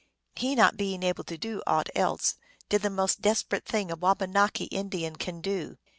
[0.35, 2.33] He, not being able to do aught else,
[2.69, 5.77] did the most desperate thing a Wabanaki Indian can do.